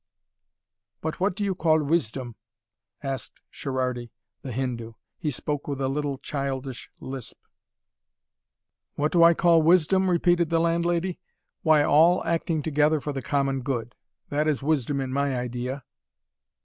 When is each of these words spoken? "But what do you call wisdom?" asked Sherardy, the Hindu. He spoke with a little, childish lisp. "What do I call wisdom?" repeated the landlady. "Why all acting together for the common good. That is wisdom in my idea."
"But 1.01 1.19
what 1.19 1.35
do 1.35 1.43
you 1.43 1.53
call 1.53 1.83
wisdom?" 1.83 2.35
asked 3.03 3.39
Sherardy, 3.51 4.09
the 4.41 4.51
Hindu. 4.51 4.93
He 5.19 5.29
spoke 5.29 5.67
with 5.67 5.79
a 5.79 5.87
little, 5.87 6.17
childish 6.17 6.89
lisp. 6.99 7.37
"What 8.95 9.11
do 9.11 9.21
I 9.23 9.35
call 9.35 9.61
wisdom?" 9.61 10.09
repeated 10.09 10.49
the 10.49 10.57
landlady. 10.59 11.19
"Why 11.61 11.83
all 11.83 12.23
acting 12.25 12.63
together 12.63 12.99
for 12.99 13.13
the 13.13 13.21
common 13.21 13.61
good. 13.61 13.93
That 14.29 14.47
is 14.47 14.63
wisdom 14.63 15.01
in 15.01 15.13
my 15.13 15.37
idea." 15.37 15.83